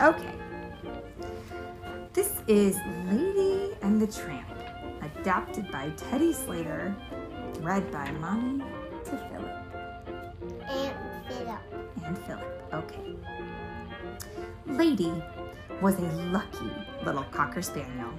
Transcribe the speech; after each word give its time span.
Okay. 0.00 0.32
This 2.14 2.32
is 2.48 2.78
Lady 3.10 3.76
and 3.82 4.00
the 4.00 4.06
Tramp, 4.06 4.48
adapted 5.02 5.70
by 5.70 5.90
Teddy 5.90 6.32
Slater, 6.32 6.96
read 7.60 7.92
by 7.92 8.10
Mommy 8.12 8.64
to 9.04 9.10
Philip. 9.10 9.56
And 10.70 11.26
Philip. 11.28 11.60
And 12.02 12.18
Philip. 12.20 12.64
Okay. 12.72 13.14
Lady 14.68 15.12
was 15.82 15.98
a 15.98 16.12
lucky 16.32 16.70
little 17.04 17.24
Cocker 17.24 17.60
Spaniel. 17.60 18.10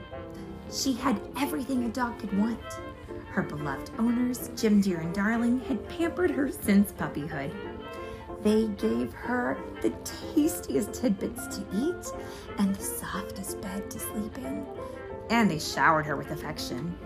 She 0.71 0.93
had 0.93 1.20
everything 1.39 1.86
a 1.86 1.89
dog 1.89 2.20
could 2.20 2.38
want. 2.38 2.59
Her 3.32 3.41
beloved 3.41 3.89
owners, 3.98 4.52
Jim 4.55 4.82
Dear 4.82 5.00
and 5.00 5.16
Darling, 5.16 5.61
had 5.61 5.89
pampered 5.89 6.29
her 6.29 6.51
since 6.51 6.91
puppyhood. 6.91 7.51
They 8.43 8.68
gave 8.69 9.13
her 9.13 9.57
the 9.81 9.91
tastiest 10.04 10.93
tidbits 10.93 11.57
to 11.57 11.65
eat 11.73 12.07
and 12.57 12.75
the 12.75 12.83
softest 12.83 13.61
bed 13.61 13.89
to 13.91 13.99
sleep 13.99 14.37
in, 14.39 14.65
and 15.29 15.49
they 15.49 15.59
showered 15.59 16.05
her 16.07 16.15
with 16.15 16.32
affection. 16.32 16.97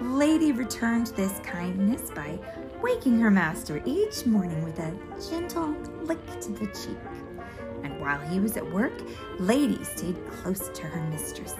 Lady 0.00 0.52
returned 0.52 1.08
this 1.08 1.38
kindness 1.40 2.10
by 2.14 2.38
waking 2.80 3.20
her 3.20 3.30
master 3.30 3.82
each 3.84 4.24
morning 4.24 4.64
with 4.64 4.78
a 4.78 4.96
gentle 5.28 5.76
lick 6.02 6.24
to 6.40 6.52
the 6.52 6.66
cheek. 6.68 6.96
And 7.82 8.00
while 8.00 8.20
he 8.20 8.40
was 8.40 8.56
at 8.56 8.72
work, 8.72 8.94
Lady 9.38 9.84
stayed 9.84 10.16
close 10.30 10.70
to 10.70 10.82
her 10.84 11.02
mistress, 11.10 11.54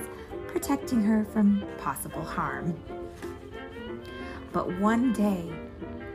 protecting 0.48 1.02
her 1.02 1.26
from 1.26 1.66
possible 1.78 2.24
harm. 2.24 2.74
But 4.52 4.78
one 4.80 5.12
day, 5.12 5.50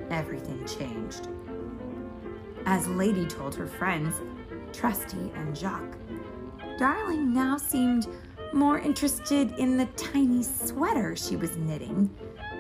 everything 0.09 0.65
changed. 0.65 1.27
As 2.65 2.87
Lady 2.87 3.25
told 3.25 3.55
her 3.55 3.67
friends, 3.67 4.21
Trusty 4.73 5.31
and 5.35 5.55
Jock, 5.55 5.83
Darling 6.77 7.33
now 7.33 7.57
seemed 7.57 8.07
more 8.53 8.79
interested 8.79 9.51
in 9.59 9.77
the 9.77 9.85
tiny 9.97 10.41
sweater 10.43 11.15
she 11.15 11.35
was 11.35 11.55
knitting 11.57 12.09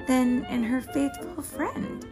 than 0.07 0.45
in 0.45 0.63
her 0.63 0.81
faithful 0.81 1.41
friend. 1.41 2.05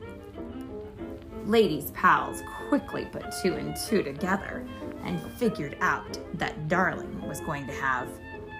Lady's 1.45 1.91
pals 1.91 2.41
quickly 2.69 3.05
put 3.11 3.25
two 3.41 3.53
and 3.53 3.75
two 3.75 4.01
together 4.01 4.65
and 5.03 5.21
figured 5.33 5.77
out 5.81 6.17
that 6.35 6.67
Darling 6.67 7.21
was 7.27 7.41
going 7.41 7.67
to 7.67 7.73
have 7.73 8.09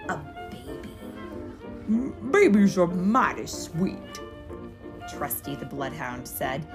a 0.08 0.16
baby. 0.50 0.94
Babies 2.30 2.78
are 2.78 2.86
mighty 2.86 3.46
sweet, 3.46 4.20
Trusty 5.10 5.56
the 5.56 5.66
Bloodhound 5.66 6.26
said, 6.28 6.66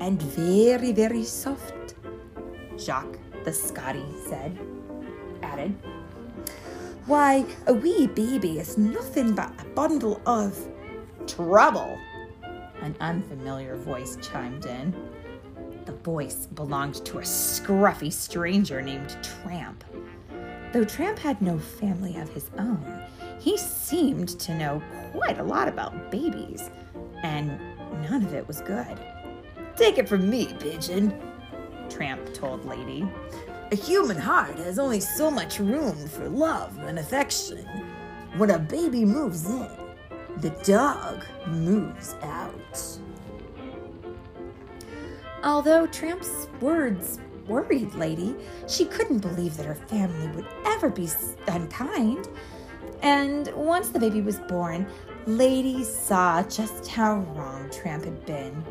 and 0.00 0.20
very, 0.22 0.92
very 0.92 1.24
soft. 1.24 1.85
Jock 2.78 3.18
the 3.44 3.52
Scotty 3.52 4.04
said, 4.28 4.58
added, 5.42 5.74
Why, 7.06 7.44
a 7.66 7.72
wee 7.72 8.06
baby 8.08 8.58
is 8.58 8.76
nothing 8.76 9.34
but 9.34 9.52
a 9.60 9.64
bundle 9.66 10.20
of 10.26 10.58
trouble. 11.26 11.96
An 12.82 12.96
unfamiliar 13.00 13.76
voice 13.76 14.18
chimed 14.20 14.66
in. 14.66 14.94
The 15.84 15.92
voice 15.92 16.46
belonged 16.46 17.04
to 17.06 17.18
a 17.18 17.22
scruffy 17.22 18.12
stranger 18.12 18.82
named 18.82 19.16
Tramp. 19.22 19.84
Though 20.72 20.84
Tramp 20.84 21.18
had 21.18 21.40
no 21.40 21.58
family 21.58 22.16
of 22.16 22.28
his 22.30 22.50
own, 22.58 23.00
he 23.38 23.56
seemed 23.56 24.28
to 24.40 24.54
know 24.56 24.82
quite 25.12 25.38
a 25.38 25.44
lot 25.44 25.68
about 25.68 26.10
babies, 26.10 26.70
and 27.22 27.58
none 28.10 28.24
of 28.24 28.34
it 28.34 28.46
was 28.46 28.60
good. 28.60 28.98
Take 29.76 29.98
it 29.98 30.08
from 30.08 30.28
me, 30.28 30.52
pigeon, 30.58 31.25
Tramp 31.96 32.34
told 32.34 32.66
Lady. 32.66 33.08
A 33.72 33.74
human 33.74 34.18
heart 34.18 34.58
has 34.58 34.78
only 34.78 35.00
so 35.00 35.30
much 35.30 35.58
room 35.58 35.96
for 36.08 36.28
love 36.28 36.76
and 36.80 36.98
affection. 36.98 37.66
When 38.36 38.50
a 38.50 38.58
baby 38.58 39.06
moves 39.06 39.48
in, 39.48 39.70
the 40.36 40.50
dog 40.62 41.24
moves 41.46 42.14
out. 42.22 42.98
Although 45.42 45.86
Tramp's 45.86 46.48
words 46.60 47.18
worried 47.48 47.94
Lady, 47.94 48.36
she 48.68 48.84
couldn't 48.84 49.20
believe 49.20 49.56
that 49.56 49.64
her 49.64 49.74
family 49.74 50.28
would 50.36 50.46
ever 50.66 50.90
be 50.90 51.08
unkind. 51.48 52.28
And 53.00 53.48
once 53.54 53.88
the 53.88 53.98
baby 53.98 54.20
was 54.20 54.38
born, 54.40 54.86
Lady 55.26 55.82
saw 55.82 56.42
just 56.42 56.88
how 56.88 57.20
wrong 57.34 57.70
Tramp 57.70 58.04
had 58.04 58.26
been. 58.26 58.62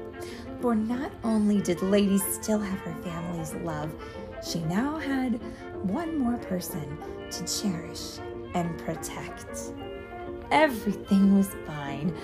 For 0.61 0.73
not 0.73 1.11
only 1.23 1.61
did 1.61 1.81
Lady 1.81 2.17
still 2.17 2.59
have 2.59 2.79
her 2.79 2.95
love, 3.53 3.93
she 4.43 4.59
now 4.61 4.97
had 4.97 5.41
one 5.83 6.17
more 6.17 6.37
person 6.37 6.97
to 7.31 7.61
cherish 7.61 8.19
and 8.53 8.77
protect. 8.79 9.71
Everything 10.51 11.37
was 11.37 11.55
fine 11.65 12.15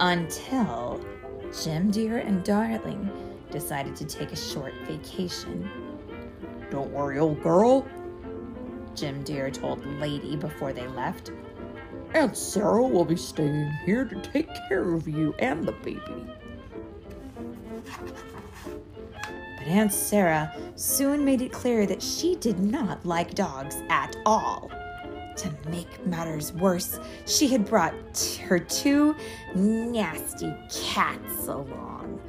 until 0.00 1.04
Jim 1.62 1.90
Dear 1.90 2.18
and 2.18 2.44
Darling 2.44 3.10
decided 3.50 3.96
to 3.96 4.04
take 4.04 4.32
a 4.32 4.36
short 4.36 4.74
vacation. 4.86 5.68
Don't 6.70 6.90
worry, 6.90 7.18
old 7.18 7.42
girl, 7.42 7.86
Jim 8.94 9.22
Dear 9.22 9.50
told 9.50 9.84
Lady 9.98 10.36
before 10.36 10.72
they 10.72 10.86
left. 10.88 11.30
Aunt 12.14 12.36
Sarah 12.36 12.86
will 12.86 13.04
be 13.04 13.16
staying 13.16 13.70
here 13.84 14.04
to 14.04 14.20
take 14.32 14.48
care 14.68 14.94
of 14.94 15.06
you 15.06 15.34
and 15.38 15.64
the 15.64 15.72
baby. 15.72 16.26
But 19.66 19.72
Aunt 19.72 19.92
Sarah 19.92 20.54
soon 20.76 21.24
made 21.24 21.42
it 21.42 21.50
clear 21.50 21.86
that 21.86 22.00
she 22.00 22.36
did 22.36 22.60
not 22.60 23.04
like 23.04 23.34
dogs 23.34 23.82
at 23.88 24.14
all. 24.24 24.70
To 25.38 25.50
make 25.68 26.06
matters 26.06 26.52
worse, 26.52 27.00
she 27.26 27.48
had 27.48 27.64
brought 27.66 27.94
her 28.44 28.60
two 28.60 29.16
nasty 29.56 30.54
cats 30.70 31.48
along. 31.48 32.20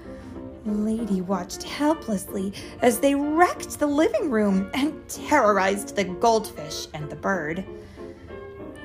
Lady 0.66 1.22
watched 1.22 1.62
helplessly 1.62 2.54
as 2.82 3.00
they 3.00 3.14
wrecked 3.14 3.78
the 3.78 3.88
living 3.88 4.32
room 4.32 4.72
and 4.74 5.08
terrorized 5.08 5.96
the 5.96 6.06
goldfish 6.06 6.88
and 6.96 7.08
the 7.08 7.16
bird. 7.16 7.64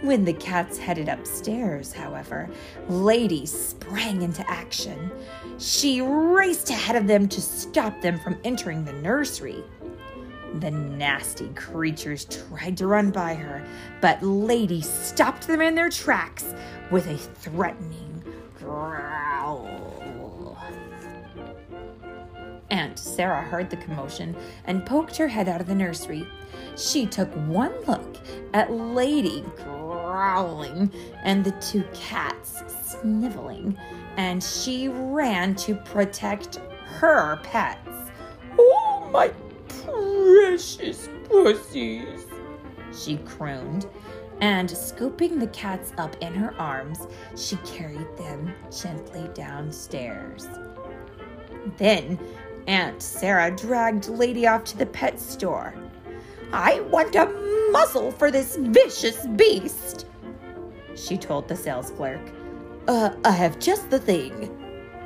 When 0.02 0.24
the 0.24 0.32
cats 0.32 0.78
headed 0.78 1.08
upstairs, 1.08 1.92
however, 1.92 2.50
Lady 2.88 3.46
sprang 3.46 4.22
into 4.22 4.48
action. 4.50 5.12
She 5.58 6.00
raced 6.00 6.70
ahead 6.70 6.96
of 6.96 7.06
them 7.06 7.28
to 7.28 7.40
stop 7.40 8.00
them 8.00 8.18
from 8.18 8.36
entering 8.42 8.84
the 8.84 8.94
nursery. 8.94 9.62
The 10.54 10.72
nasty 10.72 11.50
creatures 11.50 12.24
tried 12.24 12.76
to 12.78 12.88
run 12.88 13.12
by 13.12 13.34
her, 13.34 13.64
but 14.00 14.20
Lady 14.24 14.80
stopped 14.80 15.46
them 15.46 15.60
in 15.60 15.76
their 15.76 15.88
tracks 15.88 16.52
with 16.90 17.06
a 17.06 17.16
threatening 17.16 18.24
growl. 18.58 19.82
Aunt 22.70 22.98
Sarah 22.98 23.42
heard 23.42 23.70
the 23.70 23.76
commotion 23.76 24.34
and 24.64 24.84
poked 24.84 25.16
her 25.18 25.28
head 25.28 25.48
out 25.48 25.60
of 25.60 25.68
the 25.68 25.74
nursery. 25.74 26.26
She 26.76 27.06
took 27.06 27.30
one 27.46 27.72
look 27.86 28.16
at 28.54 28.72
Lady 28.72 29.44
growling 30.22 30.88
and 31.24 31.44
the 31.44 31.50
two 31.52 31.82
cats 31.92 32.62
sniveling, 32.84 33.76
and 34.16 34.40
she 34.40 34.86
ran 34.86 35.52
to 35.56 35.74
protect 35.74 36.60
her 36.84 37.40
pets. 37.42 38.12
Oh, 38.56 39.10
my 39.12 39.32
precious 39.84 41.08
pussies, 41.28 42.24
she 42.96 43.16
crooned, 43.16 43.86
and 44.40 44.70
scooping 44.70 45.40
the 45.40 45.48
cats 45.48 45.92
up 45.98 46.14
in 46.20 46.32
her 46.34 46.54
arms, 46.56 47.08
she 47.36 47.56
carried 47.56 48.16
them 48.16 48.54
gently 48.70 49.28
downstairs. 49.34 50.46
Then 51.78 52.16
Aunt 52.68 53.02
Sarah 53.02 53.50
dragged 53.50 54.08
Lady 54.08 54.46
off 54.46 54.62
to 54.66 54.78
the 54.78 54.86
pet 54.86 55.18
store. 55.18 55.74
I 56.52 56.78
want 56.82 57.16
a 57.16 57.26
muzzle 57.72 58.12
for 58.12 58.30
this 58.30 58.54
vicious 58.56 59.26
beast, 59.34 60.06
she 61.02 61.16
told 61.16 61.48
the 61.48 61.56
sales 61.56 61.90
clerk. 61.90 62.20
Uh, 62.88 63.10
I 63.24 63.32
have 63.32 63.58
just 63.58 63.90
the 63.90 63.98
thing, 63.98 64.50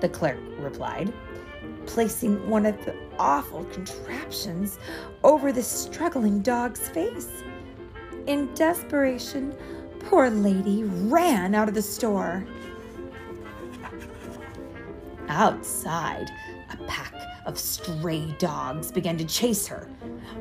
the 0.00 0.08
clerk 0.08 0.38
replied, 0.58 1.12
placing 1.86 2.48
one 2.48 2.66
of 2.66 2.76
the 2.84 2.94
awful 3.18 3.64
contraptions 3.64 4.78
over 5.24 5.52
the 5.52 5.62
struggling 5.62 6.40
dog's 6.40 6.88
face. 6.88 7.42
In 8.26 8.52
desperation, 8.54 9.54
poor 10.00 10.30
lady 10.30 10.84
ran 10.84 11.54
out 11.54 11.68
of 11.68 11.74
the 11.74 11.82
store. 11.82 12.46
Outside, 15.28 16.30
a 16.70 16.76
pack 16.86 17.14
of 17.46 17.58
stray 17.58 18.34
dogs 18.38 18.90
began 18.90 19.16
to 19.18 19.24
chase 19.24 19.66
her. 19.66 19.88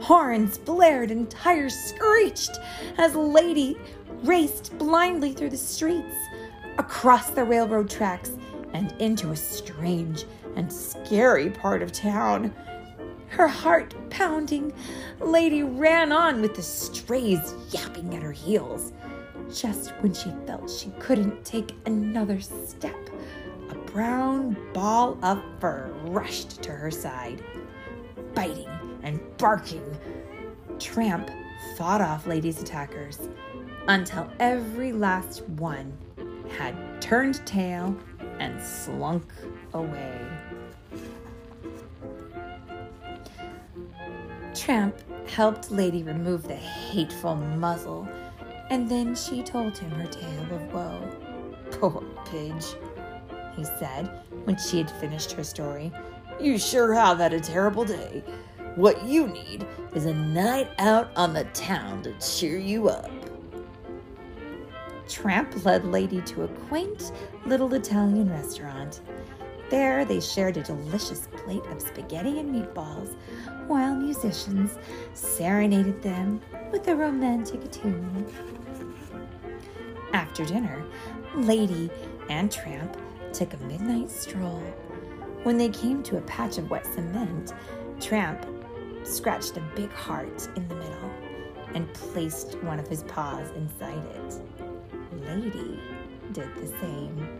Horns 0.02 0.57
blared 0.57 1.12
and 1.12 1.30
tires 1.30 1.75
screeched 1.75 2.57
as 2.98 3.16
Lady 3.16 3.78
raced 4.25 4.77
blindly 4.77 5.33
through 5.33 5.51
the 5.51 5.57
streets, 5.57 6.16
across 6.77 7.30
the 7.30 7.44
railroad 7.44 7.89
tracks, 7.89 8.31
and 8.74 8.94
into 9.00 9.31
a 9.31 9.36
strange 9.36 10.25
and 10.56 10.72
scary 10.72 11.50
part 11.50 11.81
of 11.81 11.92
town. 11.92 12.54
Her 13.27 13.48
heart 13.48 13.94
pounding, 14.10 14.74
Lady 15.19 15.63
ran 15.63 16.12
on 16.12 16.42
with 16.42 16.56
the 16.56 16.62
strays 16.62 17.54
yapping 17.69 18.16
at 18.16 18.24
her 18.24 18.31
heels. 18.31 18.94
Just 19.54 19.92
when 20.00 20.13
she 20.13 20.31
felt 20.48 20.69
she 20.69 20.89
couldn't 21.00 21.45
take 21.45 21.75
another 21.86 22.39
step, 22.42 23.10
a 23.69 23.75
brown 23.75 24.57
ball 24.74 25.18
of 25.24 25.42
fur 25.60 25.94
rushed 26.06 26.62
to 26.63 26.71
her 26.71 26.92
side. 26.92 27.44
Biting 28.33 28.69
and 29.04 29.19
barking, 29.38 29.86
Tramp 30.80 31.30
fought 31.78 32.01
off 32.01 32.25
Lady's 32.25 32.62
attackers 32.62 33.30
until 33.88 34.30
every 34.40 34.92
last 34.92 35.44
one 35.50 35.96
had 36.58 36.76
turned 37.02 37.46
tail 37.46 37.96
and 38.40 38.62
slunk 38.62 39.32
away. 39.74 40.20
Tramp 44.54 44.96
helped 45.28 45.70
Lady 45.70 46.02
remove 46.04 46.48
the 46.48 46.56
hateful 46.56 47.36
muzzle, 47.36 48.08
and 48.70 48.90
then 48.90 49.16
she 49.16 49.44
told 49.44 49.78
him 49.78 49.92
her 49.92 50.08
tale 50.08 50.56
of 50.56 50.74
woe. 50.74 51.10
Poor 51.72 52.04
Pidge, 52.26 52.76
he 53.56 53.64
said 53.64 54.10
when 54.46 54.58
she 54.58 54.78
had 54.78 54.90
finished 54.90 55.34
her 55.34 55.44
story. 55.44 55.92
You 56.40 56.58
sure 56.58 56.94
have 56.94 57.20
had 57.20 57.34
a 57.34 57.40
terrible 57.40 57.86
day. 57.86 58.24
What 58.76 59.06
you 59.06 59.28
need 59.28 59.66
is 59.94 60.06
a 60.06 60.14
night 60.14 60.70
out 60.80 61.10
on 61.16 61.34
the 61.34 61.46
town 61.46 62.04
to 62.04 62.14
cheer 62.20 62.58
you 62.58 62.90
up. 62.90 63.10
Tramp 65.07 65.66
led 65.66 65.86
Lady 65.86 66.22
to 66.22 66.44
a 66.44 66.48
quaint 66.48 67.12
little 67.46 67.74
Italian 67.74 68.30
restaurant. 68.30 69.02
There 69.69 70.06
they 70.06 70.19
shared 70.19 70.57
a 70.57 70.63
delicious 70.63 71.28
plate 71.38 71.66
of 71.68 71.81
spaghetti 71.81 72.40
and 72.40 72.54
meatballs 72.54 73.16
while 73.68 73.96
musicians 73.96 74.78
serenaded 75.13 76.02
them 76.02 76.42
with 76.72 76.88
a 76.88 76.96
romantic 76.96 77.72
tune. 77.72 78.25
After 80.13 80.46
dinner, 80.46 80.84
Lady 81.36 81.90
and 82.30 82.52
Tramp 82.52 82.98
took 83.34 83.54
a 83.54 83.57
midnight 83.57 84.10
stroll. 84.10 84.62
When 85.44 85.57
they 85.57 85.69
came 85.69 86.02
to 86.04 86.18
a 86.18 86.22
patch 86.22 86.57
of 86.57 86.69
wet 86.69 86.86
cement, 86.86 87.54
Tramp 88.00 88.46
scratched 89.04 89.57
a 89.57 89.63
big 89.75 89.92
heart 89.92 90.48
in 90.56 90.68
the 90.68 90.75
middle 90.75 91.12
and 91.74 91.94
placed 91.94 92.56
one 92.63 92.80
of 92.80 92.88
his 92.88 93.04
paws 93.04 93.52
inside 93.52 94.04
it. 94.16 94.65
Lady 95.36 95.80
did 96.32 96.56
the 96.56 96.68
same. 96.80 97.40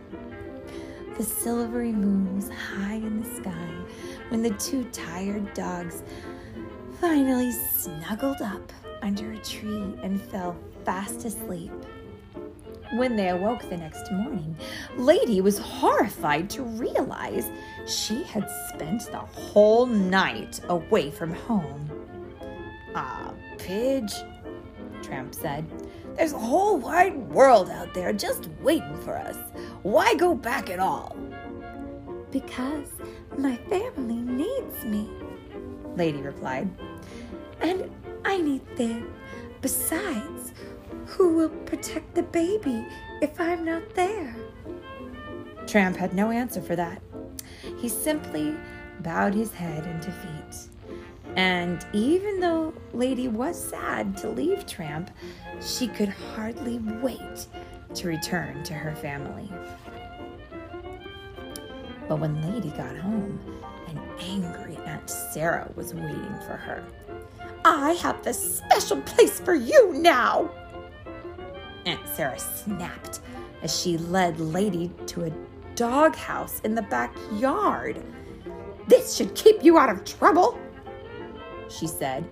The 1.16 1.22
silvery 1.24 1.92
moon 1.92 2.36
was 2.36 2.50
high 2.50 2.96
in 2.96 3.22
the 3.22 3.36
sky 3.36 3.68
when 4.28 4.42
the 4.42 4.50
two 4.50 4.84
tired 4.92 5.54
dogs 5.54 6.02
finally 7.00 7.50
snuggled 7.52 8.42
up 8.42 8.72
under 9.00 9.32
a 9.32 9.38
tree 9.38 9.94
and 10.02 10.20
fell 10.20 10.56
fast 10.84 11.24
asleep. 11.24 11.72
When 12.92 13.16
they 13.16 13.30
awoke 13.30 13.68
the 13.68 13.78
next 13.78 14.12
morning, 14.12 14.54
Lady 14.96 15.40
was 15.40 15.58
horrified 15.58 16.50
to 16.50 16.62
realize 16.62 17.50
she 17.86 18.22
had 18.24 18.48
spent 18.68 19.10
the 19.10 19.18
whole 19.18 19.86
night 19.86 20.60
away 20.68 21.10
from 21.10 21.32
home. 21.32 21.90
Ah, 22.94 23.32
Pidge, 23.58 24.14
Tramp 25.02 25.34
said. 25.34 25.64
There's 26.16 26.32
a 26.32 26.38
whole 26.38 26.78
wide 26.78 27.16
world 27.28 27.68
out 27.68 27.92
there 27.92 28.12
just 28.12 28.48
waiting 28.62 28.96
for 29.02 29.16
us. 29.16 29.36
Why 29.82 30.14
go 30.14 30.34
back 30.34 30.70
at 30.70 30.78
all? 30.78 31.16
Because 32.30 32.88
my 33.36 33.56
family 33.68 34.16
needs 34.16 34.84
me, 34.84 35.10
Lady 35.94 36.22
replied. 36.22 36.70
And 37.60 37.90
I 38.24 38.38
need 38.38 38.62
them. 38.76 39.12
Besides, 39.60 40.52
who 41.06 41.34
will 41.34 41.48
protect 41.48 42.14
the 42.14 42.22
baby 42.22 42.86
if 43.20 43.38
I'm 43.40 43.64
not 43.64 43.94
there? 43.94 44.34
Tramp 45.66 45.96
had 45.96 46.14
no 46.14 46.30
answer 46.30 46.62
for 46.62 46.76
that. 46.76 47.02
He 47.78 47.88
simply 47.88 48.56
bowed 49.00 49.34
his 49.34 49.52
head 49.52 49.86
in 49.86 49.98
defeat. 50.00 50.70
And 51.36 51.86
even 51.92 52.40
though 52.40 52.72
Lady 52.94 53.28
was 53.28 53.62
sad 53.62 54.16
to 54.18 54.30
leave 54.30 54.66
Tramp, 54.66 55.10
she 55.60 55.86
could 55.86 56.08
hardly 56.08 56.78
wait 56.78 57.46
to 57.94 58.08
return 58.08 58.62
to 58.64 58.72
her 58.72 58.96
family. 58.96 59.50
But 62.08 62.20
when 62.20 62.40
Lady 62.52 62.70
got 62.70 62.96
home, 62.96 63.38
an 63.88 64.00
angry 64.18 64.76
Aunt 64.86 65.10
Sarah 65.10 65.70
was 65.76 65.92
waiting 65.92 66.38
for 66.46 66.56
her. 66.56 66.84
I 67.64 67.92
have 67.94 68.22
the 68.22 68.32
special 68.32 69.00
place 69.02 69.38
for 69.38 69.54
you 69.54 69.92
now! 69.92 70.50
Aunt 71.84 72.06
Sarah 72.14 72.38
snapped 72.38 73.20
as 73.62 73.78
she 73.78 73.98
led 73.98 74.40
Lady 74.40 74.90
to 75.06 75.24
a 75.24 75.32
doghouse 75.74 76.60
in 76.60 76.74
the 76.74 76.82
backyard. 76.82 78.02
This 78.88 79.14
should 79.16 79.34
keep 79.34 79.62
you 79.62 79.78
out 79.78 79.90
of 79.90 80.04
trouble, 80.04 80.58
she 81.68 81.86
said, 81.86 82.28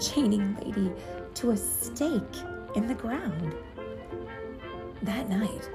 chaining 0.00 0.56
Lady 0.56 0.92
to 1.34 1.50
a 1.50 1.56
stake 1.56 2.36
in 2.74 2.86
the 2.86 2.94
ground. 2.94 3.54
That 5.02 5.28
night, 5.28 5.68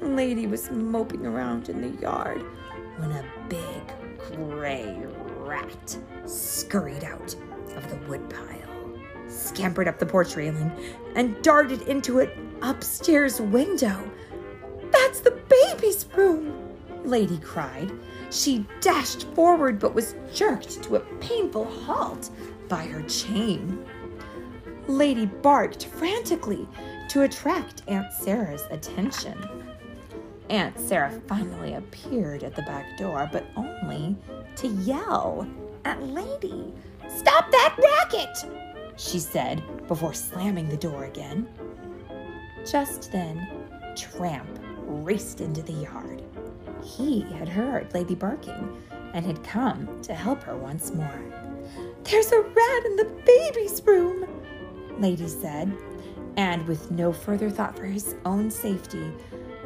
Lady 0.00 0.46
was 0.46 0.70
moping 0.70 1.26
around 1.26 1.68
in 1.68 1.80
the 1.80 2.00
yard 2.00 2.42
when 2.96 3.12
a 3.12 3.24
big 3.48 4.36
gray 4.36 4.96
rat 5.38 5.98
scurried 6.26 7.04
out 7.04 7.34
of 7.76 7.90
the 7.90 7.96
woodpile, 8.08 8.98
scampered 9.28 9.88
up 9.88 9.98
the 9.98 10.06
porch 10.06 10.36
railing, 10.36 10.72
and 11.14 11.40
darted 11.42 11.82
into 11.82 12.20
an 12.20 12.30
upstairs 12.62 13.40
window. 13.40 14.10
That's 14.90 15.20
the 15.20 15.32
baby's 15.48 16.06
room, 16.16 16.69
Lady 17.10 17.38
cried. 17.38 17.90
She 18.30 18.64
dashed 18.80 19.24
forward 19.34 19.80
but 19.80 19.94
was 19.94 20.14
jerked 20.32 20.82
to 20.84 20.96
a 20.96 21.00
painful 21.20 21.64
halt 21.64 22.30
by 22.68 22.84
her 22.84 23.02
chain. 23.02 23.84
Lady 24.86 25.26
barked 25.26 25.86
frantically 25.86 26.68
to 27.08 27.22
attract 27.22 27.82
Aunt 27.88 28.12
Sarah's 28.12 28.62
attention. 28.70 29.36
Aunt 30.50 30.78
Sarah 30.78 31.20
finally 31.26 31.74
appeared 31.74 32.44
at 32.44 32.54
the 32.54 32.62
back 32.62 32.96
door, 32.96 33.28
but 33.32 33.46
only 33.56 34.16
to 34.56 34.68
yell 34.68 35.46
at 35.84 36.00
Lady. 36.02 36.72
Stop 37.08 37.50
that 37.50 37.76
racket! 37.78 38.46
she 38.96 39.18
said 39.18 39.62
before 39.88 40.14
slamming 40.14 40.68
the 40.68 40.76
door 40.76 41.04
again. 41.04 41.48
Just 42.64 43.10
then, 43.10 43.48
Tramp 43.96 44.60
raced 44.86 45.40
into 45.40 45.62
the 45.62 45.72
yard. 45.72 46.22
He 46.82 47.22
had 47.32 47.48
heard 47.48 47.92
Lady 47.94 48.14
barking 48.14 48.82
and 49.14 49.24
had 49.24 49.42
come 49.42 50.00
to 50.02 50.14
help 50.14 50.42
her 50.42 50.56
once 50.56 50.92
more. 50.92 51.22
There's 52.04 52.32
a 52.32 52.40
rat 52.40 52.84
in 52.86 52.96
the 52.96 53.22
baby's 53.26 53.82
room, 53.84 54.26
Lady 54.98 55.28
said, 55.28 55.72
and 56.36 56.66
with 56.66 56.90
no 56.90 57.12
further 57.12 57.50
thought 57.50 57.76
for 57.76 57.86
his 57.86 58.14
own 58.24 58.50
safety, 58.50 59.12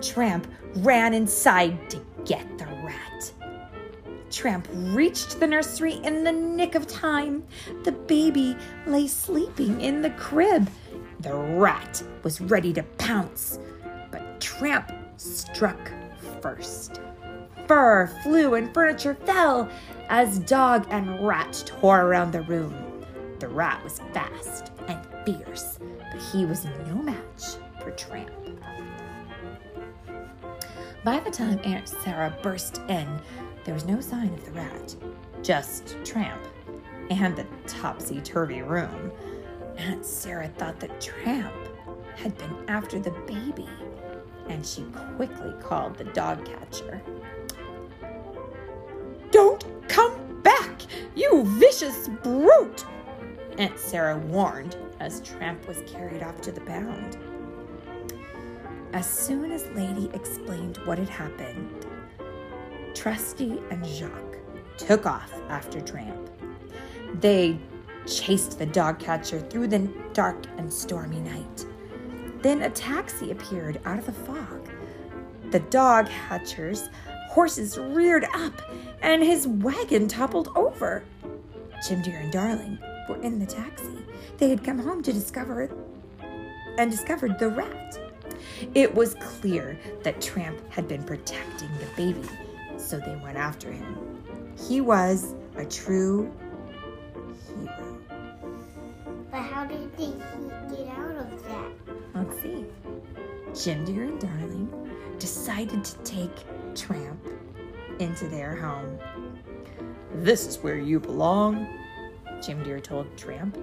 Tramp 0.00 0.46
ran 0.76 1.14
inside 1.14 1.88
to 1.90 2.04
get 2.24 2.58
the 2.58 2.66
rat. 2.66 3.32
Tramp 4.30 4.66
reached 4.72 5.38
the 5.38 5.46
nursery 5.46 5.94
in 6.02 6.24
the 6.24 6.32
nick 6.32 6.74
of 6.74 6.86
time. 6.86 7.44
The 7.84 7.92
baby 7.92 8.56
lay 8.86 9.06
sleeping 9.06 9.80
in 9.80 10.02
the 10.02 10.10
crib. 10.10 10.68
The 11.20 11.34
rat 11.34 12.02
was 12.22 12.40
ready 12.40 12.72
to 12.72 12.82
pounce, 12.98 13.58
but 14.10 14.40
Tramp 14.40 14.90
struck 15.16 15.92
first. 16.44 17.00
Fur 17.66 18.06
flew 18.22 18.52
and 18.54 18.72
furniture 18.74 19.14
fell 19.14 19.70
as 20.10 20.40
dog 20.40 20.86
and 20.90 21.26
rat 21.26 21.64
tore 21.64 22.02
around 22.02 22.32
the 22.32 22.42
room. 22.42 22.74
The 23.38 23.48
rat 23.48 23.82
was 23.82 24.00
fast 24.12 24.70
and 24.86 25.00
fierce, 25.24 25.78
but 26.12 26.20
he 26.20 26.44
was 26.44 26.66
no 26.86 26.96
match 26.96 27.44
for 27.80 27.92
Tramp. 27.92 28.30
By 31.02 31.18
the 31.20 31.30
time 31.30 31.58
Aunt 31.64 31.88
Sarah 31.88 32.36
burst 32.42 32.76
in, 32.88 33.08
there 33.64 33.72
was 33.72 33.86
no 33.86 34.02
sign 34.02 34.34
of 34.34 34.44
the 34.44 34.52
rat, 34.52 34.94
just 35.42 35.96
Tramp 36.04 36.46
and 37.08 37.34
the 37.34 37.46
topsy 37.66 38.20
turvy 38.20 38.60
room. 38.60 39.10
Aunt 39.78 40.04
Sarah 40.04 40.48
thought 40.48 40.78
that 40.80 41.00
Tramp 41.00 41.54
had 42.16 42.36
been 42.36 42.54
after 42.68 42.98
the 42.98 43.12
baby, 43.26 43.68
and 44.48 44.64
she 44.64 44.82
quickly 45.16 45.52
called 45.60 45.96
the 45.96 46.04
dog 46.04 46.44
catcher. 46.44 47.00
Don't 49.30 49.64
come 49.88 50.40
back, 50.42 50.82
you 51.14 51.44
vicious 51.58 52.08
brute! 52.22 52.84
Aunt 53.58 53.78
Sarah 53.78 54.18
warned 54.18 54.76
as 55.00 55.20
Tramp 55.20 55.66
was 55.66 55.82
carried 55.86 56.22
off 56.22 56.40
to 56.42 56.52
the 56.52 56.60
pound. 56.62 57.18
As 58.92 59.08
soon 59.08 59.50
as 59.50 59.66
Lady 59.74 60.08
explained 60.14 60.78
what 60.84 60.98
had 60.98 61.08
happened, 61.08 61.86
Trusty 62.94 63.60
and 63.70 63.84
Jock 63.84 64.36
took 64.76 65.04
off 65.06 65.32
after 65.48 65.80
Tramp. 65.80 66.30
They 67.20 67.58
chased 68.06 68.58
the 68.58 68.66
dog 68.66 68.98
catcher 68.98 69.40
through 69.40 69.68
the 69.68 69.88
dark 70.12 70.46
and 70.58 70.72
stormy 70.72 71.20
night. 71.20 71.66
Then 72.44 72.60
a 72.60 72.68
taxi 72.68 73.30
appeared 73.30 73.80
out 73.86 73.98
of 73.98 74.04
the 74.04 74.12
fog. 74.12 74.68
The 75.50 75.60
dog 75.60 76.10
catcher's 76.10 76.90
horses 77.30 77.78
reared 77.78 78.26
up 78.34 78.60
and 79.00 79.22
his 79.22 79.48
wagon 79.48 80.08
toppled 80.08 80.50
over. 80.54 81.04
Jim 81.88 82.02
Dear 82.02 82.18
and 82.18 82.30
Darling 82.30 82.78
were 83.08 83.16
in 83.22 83.38
the 83.38 83.46
taxi. 83.46 83.96
They 84.36 84.50
had 84.50 84.62
come 84.62 84.78
home 84.78 85.02
to 85.04 85.12
discover 85.12 85.62
it 85.62 85.72
and 86.76 86.90
discovered 86.90 87.38
the 87.38 87.48
rat. 87.48 87.98
It 88.74 88.94
was 88.94 89.14
clear 89.14 89.78
that 90.02 90.20
Tramp 90.20 90.60
had 90.70 90.86
been 90.86 91.02
protecting 91.02 91.70
the 91.78 91.88
baby, 91.96 92.28
so 92.76 92.98
they 92.98 93.16
went 93.22 93.38
after 93.38 93.72
him. 93.72 93.96
He 94.68 94.82
was 94.82 95.34
a 95.56 95.64
true 95.64 96.30
hero. 97.48 97.98
But 99.30 99.40
how 99.40 99.64
did 99.64 99.90
he 99.96 100.12
get 100.68 100.93
Jim 103.54 103.84
Dear 103.84 104.02
and 104.02 104.20
Darling 104.20 104.68
decided 105.20 105.84
to 105.84 105.96
take 105.98 106.44
Tramp 106.74 107.24
into 108.00 108.26
their 108.26 108.56
home. 108.56 108.98
This 110.12 110.48
is 110.48 110.56
where 110.58 110.76
you 110.76 110.98
belong, 110.98 111.68
Jim 112.42 112.64
Dear 112.64 112.80
told 112.80 113.16
Tramp. 113.16 113.56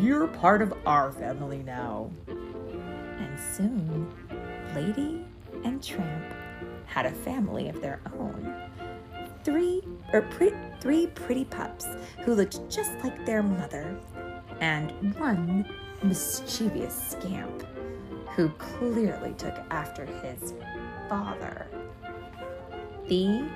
You're 0.00 0.26
part 0.26 0.62
of 0.62 0.74
our 0.84 1.12
family 1.12 1.58
now. 1.58 2.10
And 2.26 3.38
soon, 3.38 4.12
Lady 4.74 5.24
and 5.64 5.80
Tramp 5.80 6.34
had 6.86 7.06
a 7.06 7.12
family 7.12 7.68
of 7.68 7.80
their 7.80 8.00
own. 8.18 8.52
Three 9.44 9.80
or 10.12 10.22
pre- 10.22 10.52
three 10.80 11.06
pretty 11.06 11.44
pups 11.44 11.86
who 12.24 12.34
looked 12.34 12.68
just 12.68 12.92
like 13.04 13.24
their 13.24 13.44
mother, 13.44 13.96
and 14.60 14.90
one 15.14 15.64
mischievous 16.02 17.12
scamp 17.12 17.64
who 18.34 18.48
clearly 18.50 19.34
took 19.34 19.54
after 19.70 20.06
his 20.06 20.54
father. 21.08 21.66
The 23.08 23.48